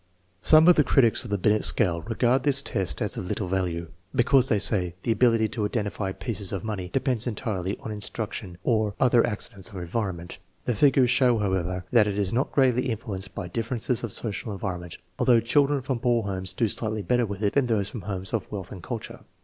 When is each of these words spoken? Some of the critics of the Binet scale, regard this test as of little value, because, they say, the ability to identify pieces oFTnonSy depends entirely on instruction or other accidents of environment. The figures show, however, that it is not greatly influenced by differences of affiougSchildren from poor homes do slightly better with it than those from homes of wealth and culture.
Some 0.41 0.67
of 0.67 0.77
the 0.77 0.83
critics 0.83 1.23
of 1.25 1.29
the 1.29 1.37
Binet 1.37 1.63
scale, 1.63 2.01
regard 2.01 2.41
this 2.41 2.63
test 2.63 3.03
as 3.03 3.17
of 3.17 3.27
little 3.27 3.47
value, 3.47 3.89
because, 4.15 4.49
they 4.49 4.57
say, 4.57 4.95
the 5.03 5.11
ability 5.11 5.47
to 5.49 5.63
identify 5.65 6.11
pieces 6.11 6.51
oFTnonSy 6.51 6.91
depends 6.91 7.27
entirely 7.27 7.77
on 7.81 7.91
instruction 7.91 8.57
or 8.63 8.95
other 8.99 9.23
accidents 9.23 9.69
of 9.69 9.75
environment. 9.75 10.39
The 10.65 10.73
figures 10.73 11.11
show, 11.11 11.37
however, 11.37 11.85
that 11.91 12.07
it 12.07 12.17
is 12.17 12.33
not 12.33 12.51
greatly 12.51 12.89
influenced 12.89 13.35
by 13.35 13.47
differences 13.49 14.03
of 14.03 14.09
affiougSchildren 14.09 15.83
from 15.83 15.99
poor 15.99 16.23
homes 16.23 16.53
do 16.53 16.67
slightly 16.67 17.03
better 17.03 17.27
with 17.27 17.43
it 17.43 17.53
than 17.53 17.67
those 17.67 17.89
from 17.91 18.01
homes 18.01 18.33
of 18.33 18.51
wealth 18.51 18.71
and 18.71 18.81
culture. 18.81 19.19